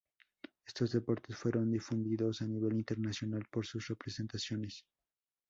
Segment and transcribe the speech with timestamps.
[0.65, 4.83] Estos deportes fueron difundidos a nivel internacional por sus representaciones.